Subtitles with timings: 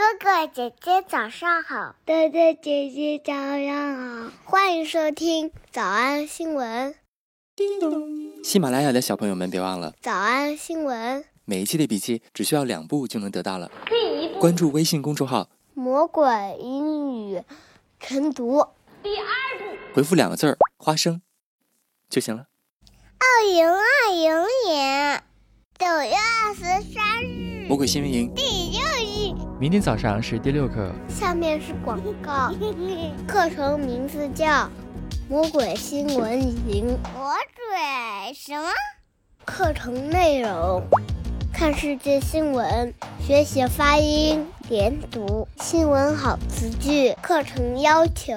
[0.00, 6.94] 哥哥姐姐早上好，哥哥姐姐早上好，欢迎收听早安新闻。
[7.54, 8.42] 叮咚！
[8.42, 13.70] 喜马拉雅的小朋友们别忘了早安新闻，每一期的笔记只需要两步就能得到了。
[13.90, 16.24] 第一步，关注微信公众号“魔鬼
[16.58, 17.42] 英语
[17.98, 18.66] 晨读”。
[19.04, 19.26] 第二
[19.58, 21.20] 步，回复两个字儿“花生”
[22.08, 22.46] 就行了。
[23.18, 25.22] 二零二零年
[25.78, 26.62] 九月二十
[26.94, 28.42] 三日，魔鬼新闻营第
[28.72, 29.32] 六日。
[29.60, 30.90] 明天早上是第六课。
[31.08, 32.52] 下面是广告，
[33.28, 34.44] 课程名字叫
[35.28, 36.88] 《魔鬼新闻营》。
[37.16, 38.68] 魔鬼什么？
[39.44, 40.82] 课程内容：
[41.52, 42.92] 看世界新闻，
[43.24, 47.12] 学习发音、连读、新闻好词句。
[47.22, 48.34] 课程要求：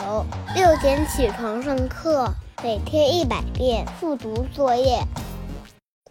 [0.53, 4.99] 六点起床上课，每天一百遍复读作业。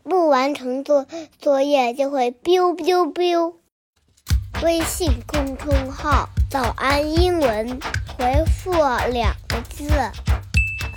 [0.03, 1.07] 不完成作
[1.39, 3.55] 作业就会 biu biu biu。
[4.63, 7.81] 微信公众号“早安英文”，
[8.19, 8.73] 回复
[9.13, 9.89] 两个字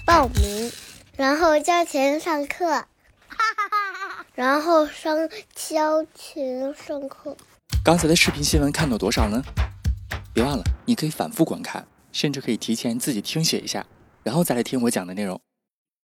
[0.05, 0.71] 报名，
[1.15, 2.85] 然后交钱上课，哈
[3.29, 7.35] 哈哈哈然后上交钱上课。
[7.83, 9.41] 刚才的视频新闻看到多少呢？
[10.33, 13.85] 别忘了，你可以反复观看，甚至可以提前自己听写一下，
[14.23, 15.39] 然后再来听我讲的内容。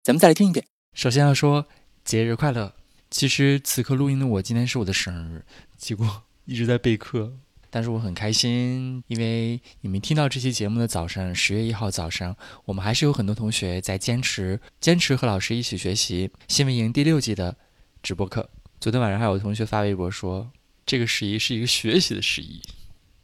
[0.04, 0.66] 咱们再来听一遍。
[0.92, 1.66] 首先要说
[2.04, 2.77] 节日快乐。
[3.10, 5.44] 其实此刻录音的我，今天是我的生日，
[5.76, 7.32] 结果一直在备课。
[7.70, 17.56] 但是我很开心，因为你们听到这期节目的早上，十月一号早上，我们还是有很多同学在坚持坚持和老师一起学习新闻营第六季的
[18.02, 18.48] 直播课。
[18.80, 20.50] 昨天晚上还有同学发微博说，
[20.86, 22.62] 这个十一是一个学习的十一。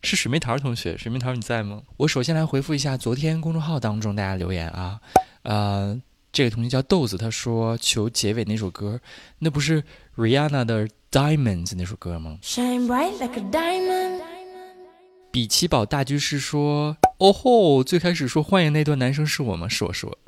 [0.02, 1.82] 是水蜜桃同学，水蜜桃你在吗？
[1.96, 5.00] 我首先来回复一下昨天公众号当中大家留言啊，
[5.44, 5.98] 呃，
[6.34, 9.00] 这个同学叫豆子，他说求结尾那首歌，
[9.38, 9.84] 那不是
[10.16, 14.20] Rihanna 的 Diamonds 那首歌吗？Shine bright like a diamond。
[15.30, 19.68] 比奇堡大居士说：“哦吼，最开始说欢迎那段男生是我吗？
[19.68, 20.18] 是我，是我。”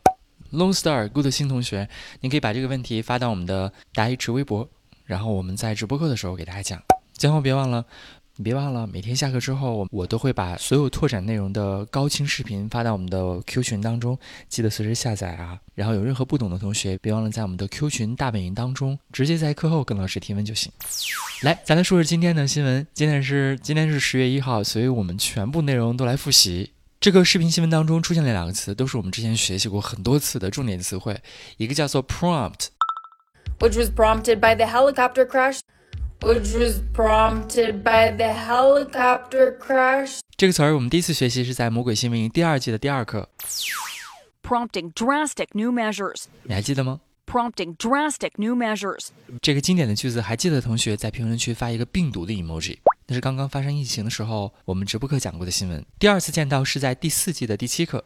[0.54, 1.88] Lone Star Good 新同学，
[2.20, 4.68] 你可以把这个问题发到我们的答疑池微博，
[5.06, 6.80] 然后我们在直播课的时候给大家讲。
[7.14, 7.84] 最后别忘了。
[8.38, 15.58] 你别忘了，每天下课之后，我都会把所有拓展内容的高清视频发到我们的 Q 群当中，记得随时下载啊。
[15.74, 20.70] 然后有任何不懂的同学，别忘了在我们的 Q 群大本营当中，直接在课后跟老师提问就行。
[21.44, 22.86] 来，咱来说说今天的新闻。
[22.92, 26.72] 今天是今天是十月一号，所以我们全部内容都来复习。
[27.00, 31.18] 这个视频新闻当中出现了两个词，都是我们之前学习过很多次的重点词汇，
[31.56, 35.60] 一个叫做 prompt，which was prompted by the helicopter crash。
[36.20, 40.18] Which was prompted by the helicopter crash.
[40.36, 43.28] 这个词儿我们第一次学习是在《魔鬼新闻营》第二季的第二课。
[44.42, 46.24] Prompting drastic new measures.
[46.44, 49.08] 你还记得吗？Prompting drastic new measures.
[49.42, 52.78] 这个经典的句子，还记得的同学在评论区发一个病毒的 emoji。
[53.08, 55.84] 那是刚刚发生疫情的时候，我们直播课讲过的新闻。
[55.98, 58.04] 第二次见到是在第四季的第七课。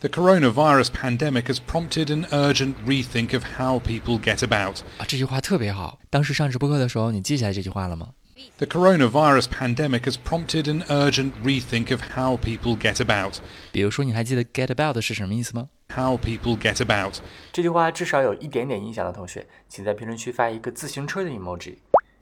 [0.00, 4.80] The coronavirus pandemic has prompted an urgent rethink of how people get about.
[4.98, 5.98] 啊，这句话特别好。
[6.10, 8.10] 当时上直播课的时候，你记下来这句话了吗
[8.58, 13.36] ？The coronavirus pandemic has prompted an urgent rethink of how people get about.
[13.72, 17.14] 比如说，你还记得 get about 是什么意思吗？How people get about.
[17.52, 21.76] 这句话至少有一点点印象的同学，请在评论区发一个自行车的 emoji。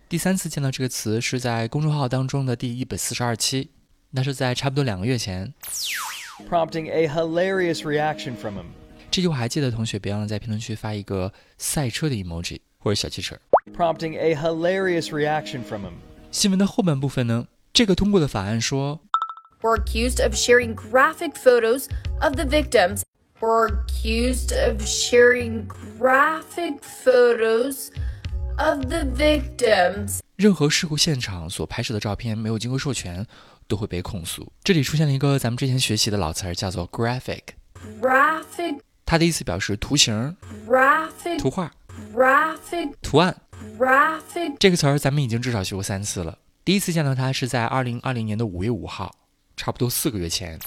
[0.09, 3.71] 第三次见到这个词是在公众号当中的第一百四十二期，
[4.11, 5.53] 那是在差不多两个月前。
[6.50, 8.66] prompting a hilarious reaction from him.
[9.10, 13.38] 这句话还记得的同学，别忘了在评论区发一个赛车的 emoji 或者小汽车。
[13.76, 15.94] Prompting a hilarious reaction from him.
[16.32, 19.00] 新闻的后半部分呢，这个通过的法案说，
[19.62, 21.88] We're accused of sharing graphic photos
[22.22, 23.02] of the victims.
[23.40, 27.90] We're accused of sharing graphic photos
[28.58, 30.20] of the victims.
[30.36, 33.26] 任何事故现场所拍摄的照片没有经过授权。
[33.73, 34.53] 都会被控诉。
[34.63, 37.41] 这里出现了一个咱们之前学习的老词儿，叫做 graphic。
[38.03, 40.37] graphic，它的意思表示图形、
[40.69, 41.73] graphic，图画、
[42.15, 43.35] graphic，图案。
[43.79, 46.37] graphic 这个词儿咱们已经至少学过三次了。
[46.67, 49.17] 第一次见到它是在二零二零年的五月五号，
[49.57, 50.59] 差不多四个月前。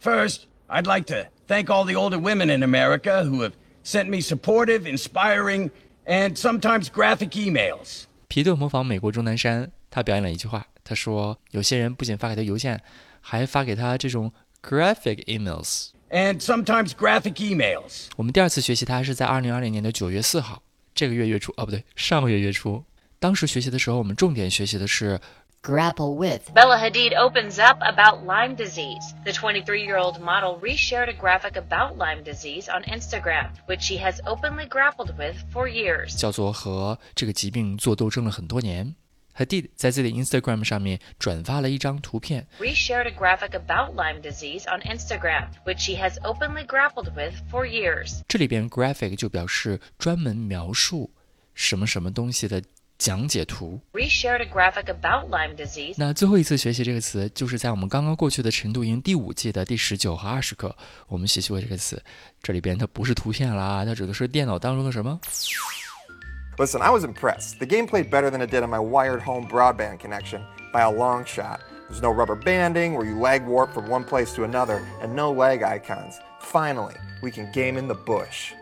[0.00, 3.54] First, I'd like to thank all the older women in America who have
[3.84, 5.70] sent me supportive, inspiring,
[6.06, 8.04] and sometimes graphic emails.
[8.28, 10.64] 皮特模仿美国钟南山，他表演了一句话。
[10.83, 12.81] 他说，有些人不仅发给他邮件，
[13.21, 14.31] 还发给他这种
[14.61, 18.07] graphic emails。And sometimes graphic emails。
[18.15, 20.63] 我们第二次学习它是在二零二零年的九月四号，
[20.95, 22.83] 这个月月初哦，不对，上个月月初。
[23.19, 25.19] 当时学习的时候，我们重点学习的是
[25.61, 29.13] grapple with。Bella Hadid opens up about Lyme disease.
[29.23, 34.67] The 23-year-old model reshared a graphic about Lyme disease on Instagram, which she has openly
[34.67, 36.17] grappled with for years.
[36.17, 38.95] 叫做和这个疾病做斗争了很多年。
[39.34, 42.46] 和 did 在自己的 Instagram 上面转发了一张图片。
[42.58, 48.20] Reshared a graphic about Lyme disease on Instagram, which she has openly grappled with for years.
[48.28, 51.12] 这里边 graphic 就表示专门描述
[51.52, 52.62] 什么什么东西的
[52.96, 53.80] 讲解图。
[53.92, 55.94] Reshared a graphic about Lyme disease.
[55.98, 60.74] 那最后一次学习这个词，就是在我们刚刚过去的晨读营第五季的第十九和二十课，
[61.08, 62.00] 我们学习过这个词。
[62.40, 65.20] 这里边它不是图片啦，它指的是电脑当中的什么？
[66.57, 67.59] Listen, I was impressed.
[67.59, 70.41] The game played better than it did on my wired home broadband connection
[70.73, 71.61] by a long shot.
[71.87, 75.31] There's no rubber banding where you lag warp from one place to another, and no
[75.31, 76.15] lag icons.
[76.41, 78.53] Finally, we can game in the bush.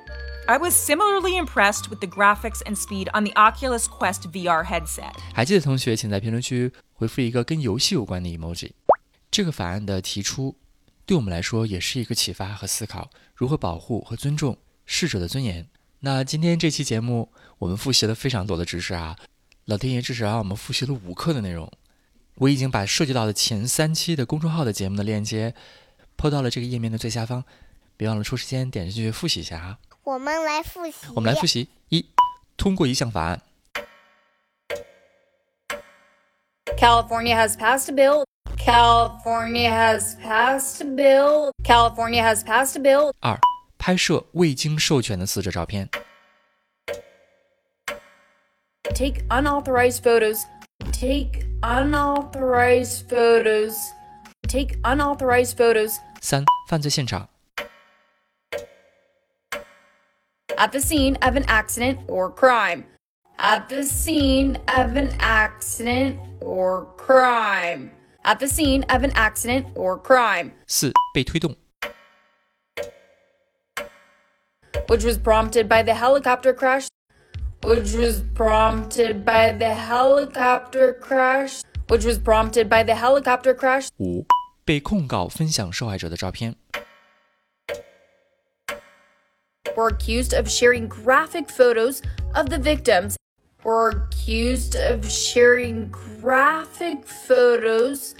[0.48, 5.14] I was similarly impressed with the graphics and speed on the Oculus Quest VR headset.
[5.34, 8.72] 还记得同学，请在评论区回复一个跟游戏有关的 emoji。
[9.30, 10.56] 这个法案的提出，
[11.06, 15.68] 对我们来说也是一个启发和思考，如何保护和尊重逝者的尊严。
[16.00, 17.32] 那今天这期节目，
[17.63, 19.17] 我们复习了非常多的知识啊，
[19.67, 21.71] 老天爷至少让我们复习了五课的内容。
[22.35, 25.55] 我已经把涉及到的前三期的公众号的节目的链接
[26.17, 27.45] 抛到了这个页面的最下方，
[27.97, 29.79] 别忘了抽时间点进去复习一下啊。
[30.03, 31.07] 我们来复习。
[31.15, 32.05] 我们来复习一，
[32.57, 33.41] 通过一项法案。
[36.77, 38.25] California has passed a bill.
[38.57, 41.53] California has passed a bill.
[41.63, 43.13] California has passed a bill.
[43.21, 43.39] 二，
[43.79, 45.89] 拍摄未经授权的死者照片。
[48.94, 50.46] Take unauthorized photos.
[50.92, 53.78] Take unauthorized photos.
[54.48, 57.28] Take unauthorized photos 三，犯罪现场。
[60.58, 62.86] at the scene of an accident or crime.
[63.38, 67.92] At the scene of an accident or crime.
[68.24, 71.56] At the scene of an accident or crime, 四，被推动。
[74.88, 76.88] which was prompted by the helicopter crash.
[77.64, 81.62] Which was prompted by the helicopter crash.
[81.90, 83.90] Which was prompted by the helicopter crash.
[84.00, 84.26] 五，
[84.64, 86.56] 被控告分享受害者的照片。
[89.78, 92.02] were accused of sharing graphic photos
[92.34, 93.16] of the victims.
[93.64, 98.16] Were accused of sharing graphic photos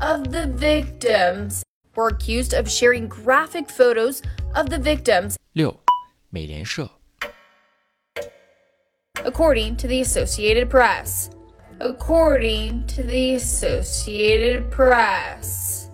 [0.00, 1.62] of the victims.
[1.94, 4.22] Were accused of sharing graphic photos
[4.54, 5.78] of the victims, 六，
[6.30, 6.90] 美联社。
[9.26, 11.30] according to the Associated Press.
[11.80, 15.90] According to the Associated Press.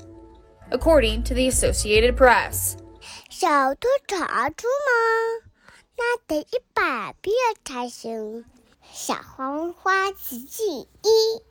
[0.71, 2.77] According to the Associated Press.
[3.31, 5.51] 小兔查出吗？
[5.97, 8.45] 那得一百遍才行。
[8.93, 11.43] 小黄花词句一。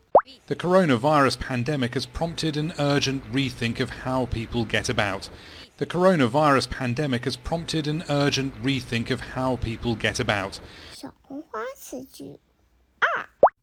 [0.45, 5.29] The coronavirus pandemic has prompted an urgent rethink of how people get about.
[5.77, 10.59] The coronavirus pandemic has prompted an urgent rethink of how people get about.
[10.93, 12.39] 小红花 词句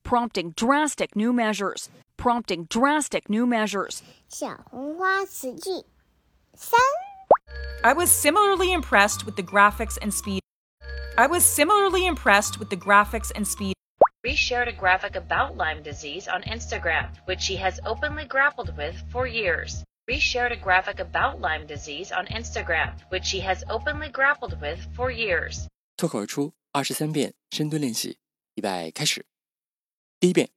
[0.05, 1.91] Prompting drastic new measures.
[2.17, 4.01] Prompting drastic new measures.
[4.29, 5.85] 小红花词句
[6.55, 6.81] 三。
[7.83, 10.41] I was similarly impressed with the graphics and speed.
[11.17, 13.75] I was similarly impressed with the graphics and speed
[14.27, 19.29] Reshared a graphic about Lyme disease on Instagram, which she has openly grappled with for
[19.29, 19.85] years.
[20.11, 25.13] Reshared a graphic about Lyme disease on Instagram, which she has openly grappled with for
[25.13, 25.69] years.
[25.97, 28.19] 脱口而出 二十三遍深蹲练习，
[28.55, 29.25] 预备开始。
[30.21, 30.49] 第一遍，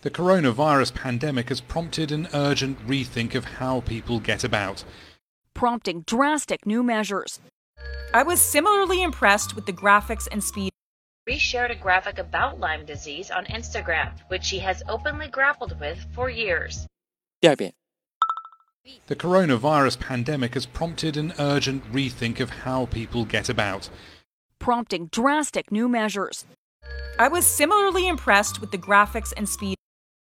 [0.00, 4.82] The coronavirus pandemic has prompted an urgent rethink of how people get about.
[5.54, 7.40] prompting drastic new measures.
[8.14, 10.70] I was similarly impressed with the graphics and speed
[11.28, 16.30] Reshared a graphic about Lyme disease on Instagram, which she has openly grappled with for
[16.30, 16.86] years.
[17.38, 17.74] 第二遍，
[19.06, 23.90] The coronavirus pandemic has prompted an urgent rethink of how people get about.
[24.62, 26.46] prompting drastic new measures.
[27.18, 29.76] I was similarly impressed with the graphics and speed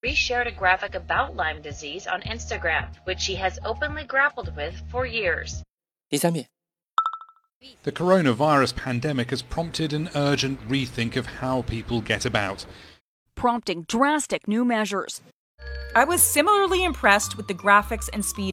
[0.05, 5.05] Reshared a graphic about Lyme disease on Instagram, which she has openly grappled with for
[5.05, 5.61] years.
[6.09, 6.47] 第三遍，
[7.83, 12.65] The coronavirus pandemic has prompted an urgent rethink of how people get about.
[13.35, 15.21] prompting drastic new measures.
[15.95, 18.51] I was similarly impressed with the graphics and speed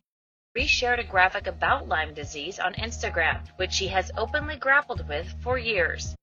[0.58, 5.58] reshared a graphic about Lyme disease on Instagram, which she has openly grappled with for
[5.58, 6.16] years.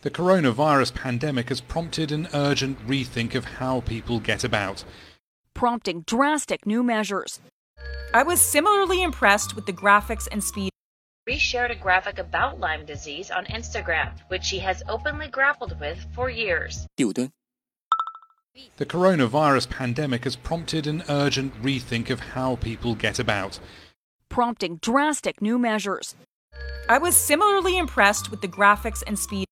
[0.00, 4.84] The coronavirus pandemic has prompted an urgent rethink of how people get about,
[5.52, 7.40] prompting drastic new measures.
[8.14, 10.70] I was similarly impressed with the graphics and speed.
[11.28, 16.30] Reshared a graphic about Lyme disease on Instagram, which she has openly grappled with for
[16.30, 16.86] years.
[18.53, 23.59] 第五蹲， The coronavirus pandemic has prompted an urgent rethink of how people get about.
[24.29, 26.15] prompting drastic new measures.
[26.87, 29.45] I was similarly impressed with the graphics and speed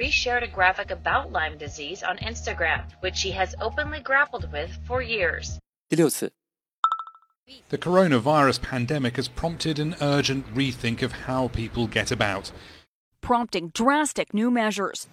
[0.00, 5.00] reshared a graphic about Lyme disease on Instagram, which she has openly grappled with for
[5.00, 5.58] years.
[5.88, 6.32] 第六次，
[7.70, 12.50] The coronavirus pandemic has prompted an urgent rethink of how people get about.
[13.22, 15.08] prompting drastic new measures.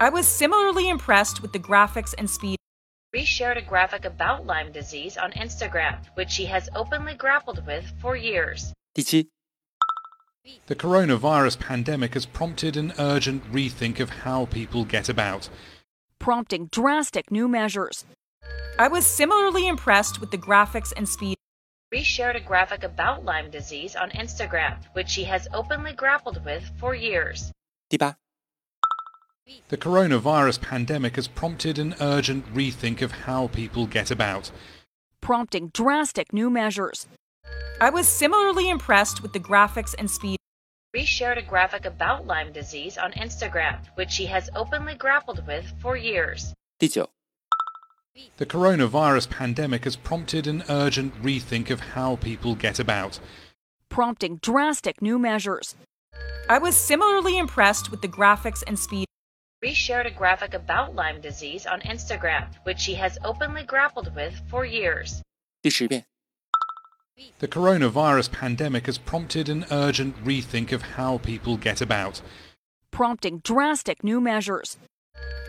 [0.00, 2.56] I was similarly impressed with the graphics and speed.
[3.12, 7.84] Re shared a graphic about Lyme disease on Instagram, which she has openly grappled with
[8.00, 8.72] for years.
[8.94, 15.50] The coronavirus pandemic has prompted an urgent rethink of how people get about,
[16.18, 18.06] prompting drastic new measures.
[18.78, 21.36] I was similarly impressed with the graphics and speed.
[21.92, 26.64] Re shared a graphic about Lyme disease on Instagram, which she has openly grappled with
[26.78, 27.52] for years.
[27.88, 28.19] 第八，
[29.68, 34.50] the coronavirus pandemic has prompted an urgent rethink of how people get about.
[35.20, 37.06] prompting drastic new measures.
[37.80, 40.38] I was similarly impressed with the graphics and speed.
[40.96, 45.96] Reshared a graphic about Lyme disease on Instagram, which she has openly grappled with for
[45.96, 46.52] years.
[46.78, 47.10] 第九
[48.38, 53.20] ，The coronavirus pandemic has prompted an urgent rethink of how people get about.
[53.88, 55.76] prompting drastic new measures.
[56.48, 59.06] I was similarly impressed with the graphics and speed
[59.63, 64.65] Reshared a graphic about Lyme disease on Instagram, which she has openly grappled with for
[64.65, 65.21] years.
[65.61, 66.05] 第十遍，
[67.39, 72.21] The coronavirus pandemic has prompted an urgent rethink of how people get about.
[72.91, 74.77] prompting drastic new measures.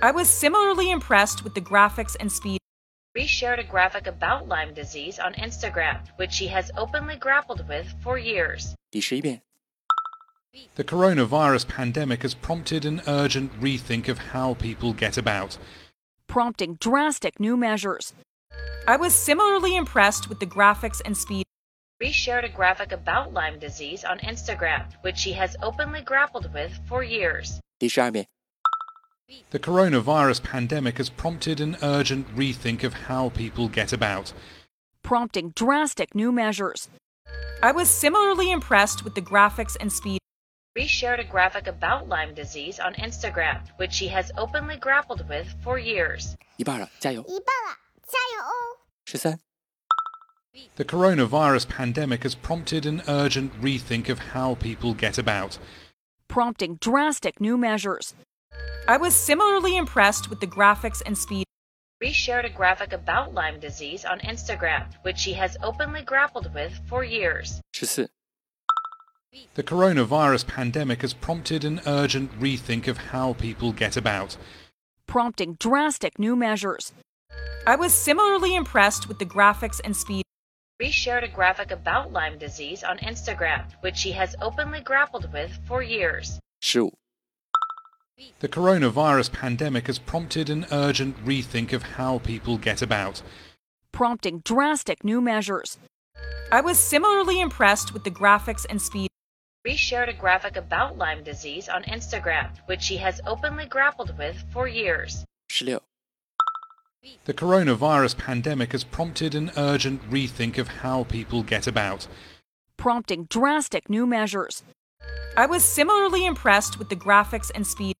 [0.03, 2.59] I was similarly impressed with the graphics and speed.
[3.17, 8.19] Reshared a graphic about Lyme disease on Instagram, which she has openly grappled with for
[8.19, 8.75] years.
[8.91, 9.43] 第十一遍，
[10.77, 15.59] The coronavirus pandemic has prompted an urgent rethink of how people get about.
[16.29, 18.13] prompting drastic new measures.
[18.87, 21.45] I was similarly impressed with the graphics and speed.
[22.03, 27.03] Reshared a graphic about Lyme disease on Instagram, which she has openly grappled with for
[27.03, 27.59] years.
[27.79, 28.27] 第十二遍，
[29.51, 34.33] The coronavirus pandemic has prompted an urgent rethink of how people get about.
[35.03, 36.89] prompting drastic new measures.
[37.63, 40.20] I was similarly impressed with the graphics and speed.
[40.77, 45.79] Reshared a graphic about Lyme disease on Instagram, which she has openly grappled with for
[45.79, 46.37] years.
[46.59, 47.23] 一半了，加油！
[47.23, 47.77] 一半了，
[48.07, 48.79] 加油哦！
[49.07, 49.41] 十三、
[50.77, 55.59] The coronavirus pandemic has prompted an urgent rethink of how people get about.
[56.29, 58.15] prompting drastic new measures.
[58.87, 61.45] I was similarly impressed with the graphics and speed.
[62.03, 67.03] Reshared a graphic about Lyme disease on Instagram, which she has openly grappled with for
[67.05, 67.61] years.
[67.73, 68.11] 十四、
[69.56, 74.38] The coronavirus pandemic has prompted an urgent rethink of how people get about.
[75.08, 76.94] prompting drastic new measures.
[77.68, 80.24] I was similarly impressed with the graphics and speed.
[80.82, 85.84] Reshared a graphic about Lyme disease on Instagram, which she has openly grappled with for
[85.84, 86.40] years.
[86.62, 86.94] 十五、
[88.40, 93.22] The coronavirus pandemic has prompted an urgent rethink of how people get about.
[93.92, 95.78] prompting drastic new measures.
[96.52, 99.11] I was similarly impressed with the graphics and speed.
[99.66, 104.68] Reshared a graphic about Lyme disease on Instagram, which she has openly grappled with for
[104.68, 105.24] years.
[105.50, 105.84] 十六、
[107.26, 112.08] The coronavirus pandemic has prompted an urgent rethink of how people get about.
[112.76, 114.64] prompting drastic new measures.
[115.38, 117.96] I was similarly impressed with the graphics and speed.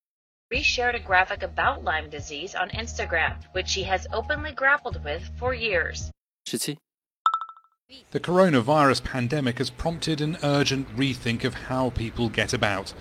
[0.52, 5.54] Reshared a graphic about Lyme disease on Instagram, which she has openly grappled with for
[5.54, 6.10] years.
[8.10, 12.94] The coronavirus pandemic has prompted an urgent rethink of how people get about,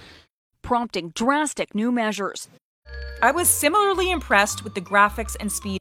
[0.61, 2.49] prompting drastic new measures.
[3.21, 5.79] I was similarly impressed with the graphics and speed.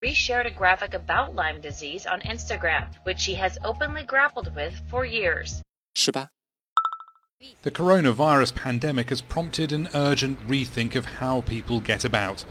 [0.00, 4.80] Bree shared a graphic about Lyme disease on Instagram, which she has openly grappled with
[4.88, 5.60] for years.
[5.94, 6.28] 是吧?
[7.62, 12.44] The coronavirus pandemic has prompted an urgent rethink of how people get about,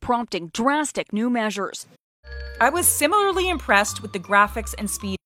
[0.00, 1.86] prompting drastic new measures.
[2.60, 5.18] I was similarly impressed with the graphics and speed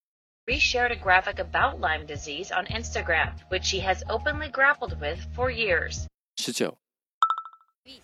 [0.49, 5.51] reshared a graphic about Lyme disease on Instagram, which she has openly grappled with for
[5.51, 6.07] years.
[6.39, 6.71] 19.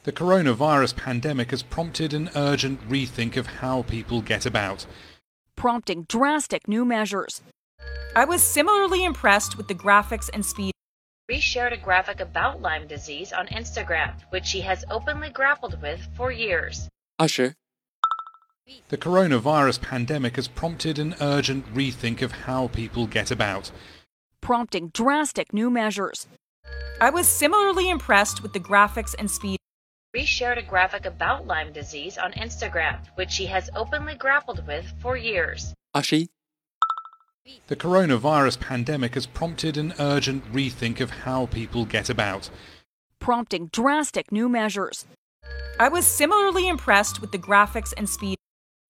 [0.02, 4.86] The coronavirus pandemic has prompted an urgent rethink of how people get about,
[5.56, 7.42] prompting drastic new measures.
[8.14, 10.72] I was similarly impressed with the graphics and speed.
[11.30, 16.30] Reshared a graphic about Lyme disease on Instagram, which she has openly grappled with for
[16.30, 16.88] years.
[17.18, 17.54] 20.
[18.88, 23.70] The coronavirus pandemic has prompted an urgent rethink of how people get about,
[24.40, 26.26] prompting drastic new measures.
[27.00, 29.58] I was similarly impressed with the graphics and speed.
[30.14, 34.86] We shared a graphic about Lyme disease on Instagram, which she has openly grappled with
[35.02, 35.74] for years.
[35.94, 36.28] Ashi.
[37.66, 42.48] The coronavirus pandemic has prompted an urgent rethink of how people get about,
[43.18, 45.04] prompting drastic new measures.
[45.78, 48.38] I was similarly impressed with the graphics and speed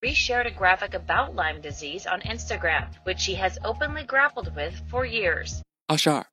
[0.04, 5.06] Reshared a graphic about Lyme disease on Instagram, which she has openly grappled with for
[5.06, 5.62] years.
[5.88, 6.26] 二十二，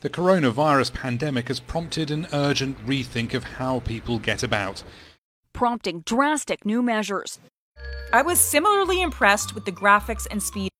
[0.00, 4.84] The coronavirus pandemic has prompted an urgent rethink of how people get about.
[5.52, 7.38] prompting drastic new measures.
[8.12, 10.70] I was similarly impressed with the graphics and speed.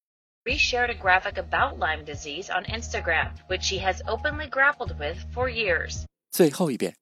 [0.47, 5.49] Reshared a graphic about Lyme disease on Instagram, which she has openly grappled with for
[5.49, 6.05] years.
[6.31, 6.95] 最后一遍。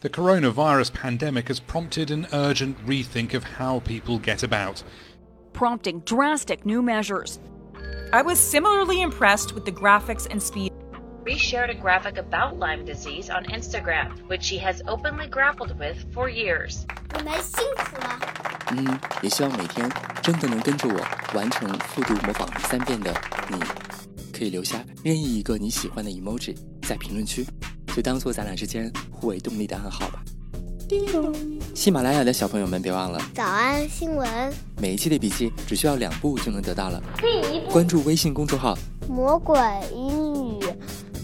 [0.00, 4.82] The coronavirus pandemic has prompted an urgent rethink of how people get about.
[5.52, 7.38] prompting drastic new measures.
[8.12, 10.72] I was similarly impressed with the graphics and speed.
[11.24, 16.28] Reshared a graphic about Lyme disease on Instagram, which she has openly grappled with for
[16.28, 16.84] years.
[17.16, 18.18] 你们辛苦了。
[18.70, 19.88] 嗯，也希望每天
[20.22, 21.00] 真的能跟着我
[21.34, 23.14] 完成复读模仿三遍的
[23.48, 23.56] 你，
[24.36, 27.46] 可以留下任意一个你喜欢的 emoji 在评论区，
[27.97, 30.23] 就当做咱俩之间互为动力的暗号吧。
[31.73, 37.01] 喜马拉雅的小朋友们，别忘了早安新闻，每一期的笔记只需要两步就能得到了。
[37.17, 38.77] 第一步，关注微信公众号，
[39.09, 39.59] 魔鬼
[39.91, 40.63] 英语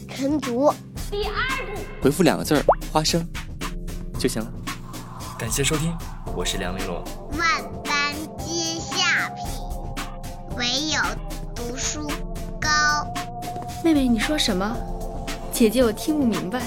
[0.09, 0.73] 晨读。
[1.11, 1.33] 第二
[1.75, 3.23] 步，回复两个字儿“花生”
[4.17, 4.51] 就行了。
[5.37, 5.95] 感谢收听，
[6.35, 6.95] 我是梁玲珑。
[7.37, 10.99] 万般皆下品，唯有
[11.53, 12.07] 读书
[12.59, 12.67] 高。
[13.83, 14.75] 妹妹，你说什么？
[15.53, 16.59] 姐姐，我听不明白。